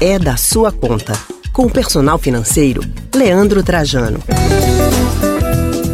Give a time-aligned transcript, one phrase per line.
[0.00, 1.12] é da sua conta.
[1.52, 2.80] Com o personal financeiro,
[3.14, 4.20] Leandro Trajano.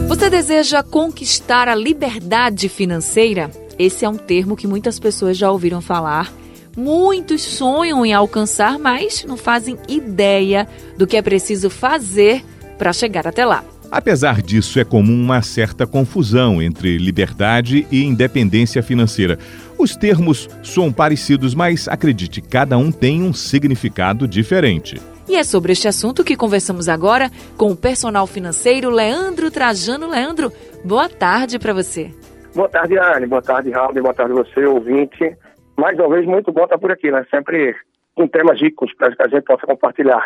[0.07, 3.51] Você deseja conquistar a liberdade financeira?
[3.77, 6.33] Esse é um termo que muitas pessoas já ouviram falar.
[6.77, 12.45] Muitos sonham em alcançar, mas não fazem ideia do que é preciso fazer
[12.79, 13.65] para chegar até lá.
[13.97, 19.39] Apesar disso, é comum uma certa confusão entre liberdade e independência financeira.
[19.79, 25.01] Os termos são parecidos, mas acredite, cada um tem um significado diferente.
[25.27, 30.11] E é sobre este assunto que conversamos agora com o personal financeiro Leandro Trajano.
[30.11, 30.53] Leandro,
[30.85, 32.15] boa tarde para você.
[32.55, 33.27] Boa tarde, Anne.
[33.27, 33.95] Boa tarde, Raul.
[33.95, 35.35] Boa tarde, você, ouvinte.
[35.75, 37.25] Mais uma vez, muito bom estar por aqui, né?
[37.31, 37.75] Sempre
[38.15, 40.23] com temas ricos para que a gente possa compartilhar.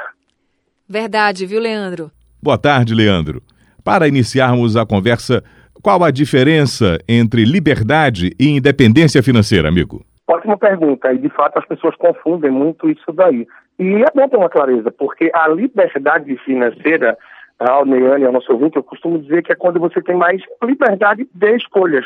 [0.89, 2.11] Verdade, viu, Leandro?
[2.42, 3.41] Boa tarde, Leandro.
[3.84, 5.43] Para iniciarmos a conversa,
[5.83, 10.05] qual a diferença entre liberdade e independência financeira, amigo?
[10.29, 13.47] Ótima pergunta, e de fato as pessoas confundem muito isso daí.
[13.79, 17.17] E é bom ter uma clareza, porque a liberdade financeira,
[17.59, 21.27] a Neiane, ao nosso ouvinte, eu costumo dizer que é quando você tem mais liberdade
[21.34, 22.05] de escolhas.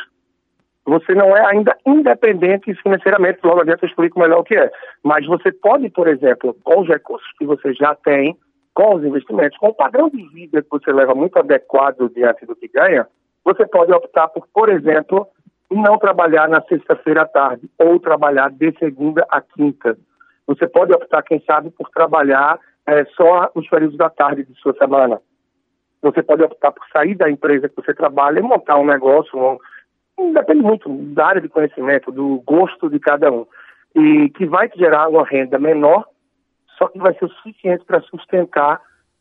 [0.86, 4.70] Você não é ainda independente financeiramente, logo adiante eu explico melhor o que é.
[5.02, 8.36] Mas você pode, por exemplo, com os recursos que você já tem,
[8.74, 12.56] com os investimentos, com o padrão de vida que você leva muito adequado diante do
[12.56, 13.06] que ganha,
[13.44, 15.26] você pode optar por, por exemplo,
[15.70, 19.96] não trabalhar na sexta-feira à tarde ou trabalhar de segunda a quinta.
[20.46, 24.74] Você pode optar, quem sabe, por trabalhar é, só os períodos da tarde de sua
[24.74, 25.20] semana.
[26.02, 29.58] Você pode optar por sair da empresa que você trabalha e montar um negócio,
[30.18, 33.46] um, depende muito da área de conhecimento, do gosto de cada um,
[33.94, 36.04] e que vai te gerar uma renda menor
[36.78, 38.80] só que vai ser o suficiente para sustentar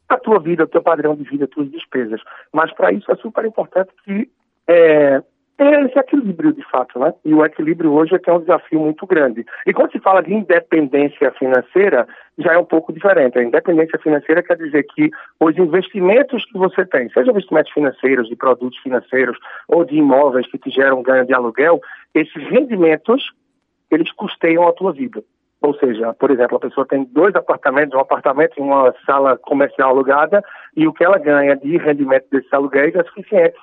[0.09, 2.21] a tua vida, o teu padrão de vida, as tuas despesas.
[2.51, 4.29] Mas para isso é super importante que
[4.67, 5.21] é,
[5.57, 7.13] tenha esse equilíbrio de fato, né?
[7.23, 9.45] E o equilíbrio hoje é que é um desafio muito grande.
[9.65, 13.37] E quando se fala de independência financeira, já é um pouco diferente.
[13.37, 18.35] A independência financeira quer dizer que os investimentos que você tem, seja investimentos financeiros, de
[18.35, 21.79] produtos financeiros ou de imóveis que te geram ganho de aluguel,
[22.13, 23.31] esses rendimentos,
[23.91, 25.23] eles custeiam a tua vida.
[25.63, 29.91] Ou seja, por exemplo, a pessoa tem dois apartamentos, um apartamento e uma sala comercial
[29.91, 30.43] alugada,
[30.75, 33.55] e o que ela ganha de rendimento desses aluguéis é suficiente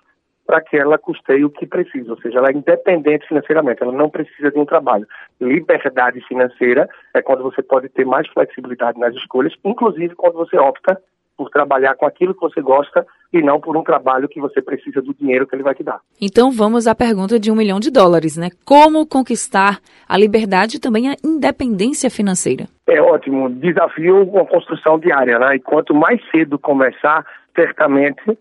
[0.46, 4.08] para que ela custeie o que precisa, ou seja, ela é independente financeiramente, ela não
[4.08, 5.06] precisa de um trabalho.
[5.38, 10.98] Liberdade financeira é quando você pode ter mais flexibilidade nas escolhas, inclusive quando você opta
[11.40, 15.00] por trabalhar com aquilo que você gosta e não por um trabalho que você precisa
[15.00, 15.98] do dinheiro que ele vai te dar.
[16.20, 18.50] Então vamos à pergunta de um milhão de dólares, né?
[18.62, 22.66] Como conquistar a liberdade e também a independência financeira?
[22.86, 23.48] É ótimo.
[23.48, 25.56] Desafio uma construção diária, né?
[25.56, 27.24] E quanto mais cedo começar,
[27.56, 28.38] certamente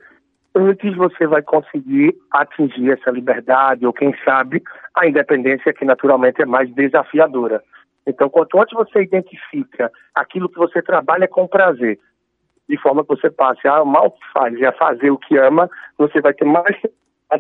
[0.53, 4.61] antes você vai conseguir atingir essa liberdade ou quem sabe
[4.93, 7.63] a independência que naturalmente é mais desafiadora.
[8.05, 11.97] Então, quanto antes você identifica aquilo que você trabalha com prazer
[12.69, 15.38] de forma que você passe a amar o que faz e a fazer o que
[15.38, 16.78] ama, você vai ter mais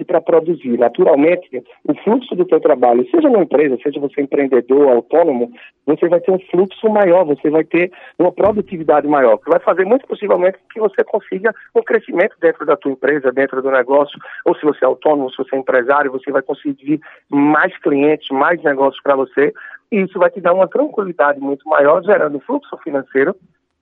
[0.05, 0.77] para produzir.
[0.77, 5.51] Naturalmente, o fluxo do seu trabalho, seja na empresa, seja você empreendedor, autônomo,
[5.85, 9.85] você vai ter um fluxo maior, você vai ter uma produtividade maior, que vai fazer
[9.85, 14.55] muito possivelmente que você consiga um crescimento dentro da tua empresa, dentro do negócio, ou
[14.55, 19.01] se você é autônomo, se você é empresário, você vai conseguir mais clientes, mais negócios
[19.01, 19.51] para você,
[19.91, 23.35] e isso vai te dar uma tranquilidade muito maior, gerando fluxo financeiro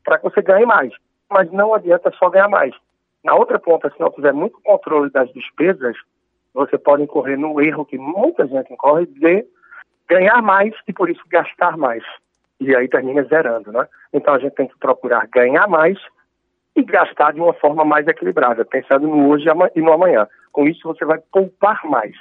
[0.06, 0.94] para que você ganhe mais
[1.30, 2.74] mas não adianta só ganhar mais.
[3.24, 5.98] Na outra ponta, se não tiver muito controle das despesas,
[6.54, 9.46] você pode incorrer no erro que muita gente incorre de
[10.08, 12.04] ganhar mais e por isso gastar mais.
[12.60, 13.88] E aí termina zerando, né?
[14.14, 16.00] Então a gente tem que procurar ganhar mais
[16.76, 19.46] e gastar de uma forma mais equilibrada, pensando no hoje
[19.76, 20.28] e no amanhã.
[20.52, 22.16] Com isso você vai poupar mais.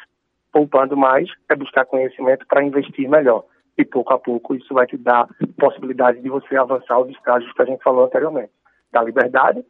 [0.52, 3.44] Poupando mais é buscar conhecimento para investir melhor.
[3.78, 5.28] E pouco a pouco isso vai te dar
[5.58, 8.50] possibilidade de você avançar os estágios que a gente falou anteriormente
[8.96, 9.62] da liberdade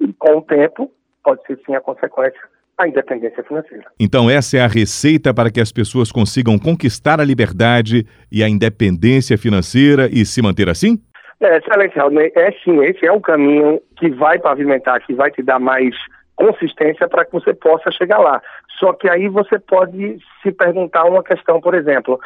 [0.00, 0.90] e, com o tempo,
[1.24, 2.40] pode ser sim a consequência
[2.78, 3.86] a independência financeira.
[3.98, 8.48] Então, essa é a receita para que as pessoas consigam conquistar a liberdade e a
[8.48, 10.96] independência financeira e se manter assim?
[11.40, 11.98] É, excelente.
[12.36, 15.92] É sim, esse é o caminho que vai pavimentar, que vai te dar mais
[16.36, 18.40] consistência para que você possa chegar lá.
[18.78, 22.20] Só que aí você pode se perguntar uma questão, por exemplo,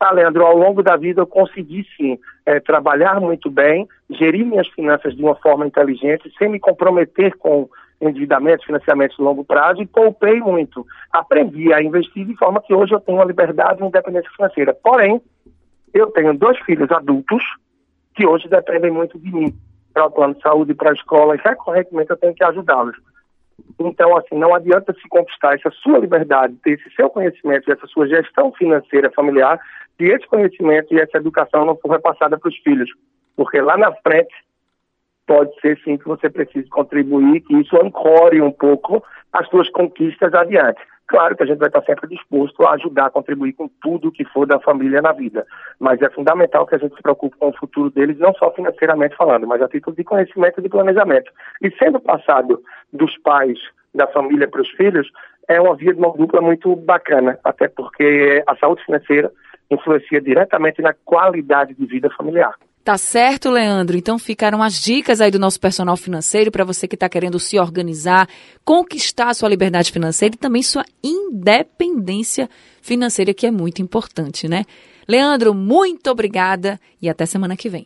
[0.00, 4.68] ah, Leandro, ao longo da vida eu consegui sim é, trabalhar muito bem, gerir minhas
[4.68, 7.68] finanças de uma forma inteligente, sem me comprometer com
[8.00, 10.86] endividamentos, financiamentos de longo prazo e poupei muito.
[11.12, 14.72] Aprendi a investir de forma que hoje eu tenho uma liberdade e independência financeira.
[14.72, 15.20] Porém,
[15.92, 17.42] eu tenho dois filhos adultos
[18.14, 19.54] que hoje dependem muito de mim
[19.92, 22.96] para o plano de saúde, para a escola, e recorrentemente eu tenho que ajudá-los.
[23.78, 28.06] Então, assim, não adianta se conquistar essa sua liberdade, ter esse seu conhecimento, essa sua
[28.08, 29.58] gestão financeira familiar,
[29.96, 32.90] se esse conhecimento e essa educação não for repassada para os filhos.
[33.36, 34.34] porque lá na frente
[35.24, 40.34] pode ser sim que você precise contribuir, que isso ancore um pouco as suas conquistas
[40.34, 40.80] adiante.
[41.08, 44.26] Claro que a gente vai estar sempre disposto a ajudar, a contribuir com tudo que
[44.26, 45.46] for da família na vida.
[45.80, 49.16] Mas é fundamental que a gente se preocupe com o futuro deles, não só financeiramente
[49.16, 51.32] falando, mas a título de conhecimento e de planejamento.
[51.62, 52.62] E sendo passado
[52.92, 53.58] dos pais
[53.94, 55.10] da família para os filhos,
[55.48, 59.32] é uma via de mão dupla muito bacana, até porque a saúde financeira
[59.70, 62.54] influencia diretamente na qualidade de vida familiar.
[62.88, 63.98] Tá certo, Leandro.
[63.98, 67.58] Então ficaram as dicas aí do nosso personal financeiro para você que está querendo se
[67.58, 68.26] organizar,
[68.64, 72.48] conquistar a sua liberdade financeira e também sua independência
[72.80, 74.64] financeira, que é muito importante, né?
[75.06, 77.84] Leandro, muito obrigada e até semana que vem.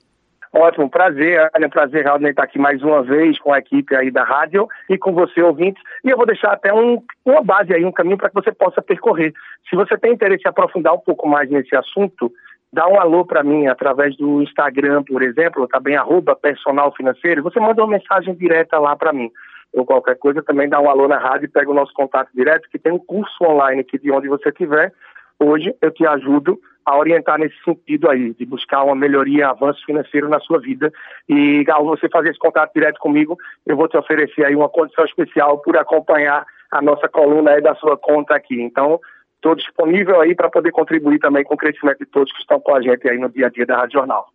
[0.55, 1.51] Ótimo, prazer.
[1.53, 4.69] É um prazer realmente estar aqui mais uma vez com a equipe aí da rádio
[4.89, 5.81] e com você, ouvinte.
[6.05, 8.81] E eu vou deixar até um, uma base aí, um caminho para que você possa
[8.81, 9.33] percorrer.
[9.69, 12.31] Se você tem interesse em aprofundar um pouco mais nesse assunto,
[12.73, 17.43] dá um alô para mim através do Instagram, por exemplo, tá bem, arroba personal financeiro,
[17.43, 19.31] você manda uma mensagem direta lá para mim.
[19.73, 22.69] Ou qualquer coisa, também dá um alô na rádio e pega o nosso contato direto,
[22.71, 24.93] que tem um curso online aqui de onde você estiver.
[25.39, 30.29] Hoje eu te ajudo a orientar nesse sentido aí, de buscar uma melhoria, avanço financeiro
[30.29, 30.93] na sua vida.
[31.29, 35.05] E ao você fazer esse contato direto comigo, eu vou te oferecer aí uma condição
[35.05, 38.61] especial por acompanhar a nossa coluna aí da sua conta aqui.
[38.61, 39.01] Então,
[39.43, 42.77] Estou disponível aí para poder contribuir também com o crescimento de todos que estão com
[42.77, 44.29] a gente aí no dia a dia da Rádio Jornal.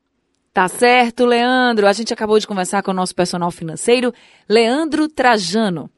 [0.53, 1.87] Tá certo, Leandro.
[1.87, 4.11] A gente acabou de conversar com o nosso personal financeiro,
[4.49, 5.89] Leandro Trajano.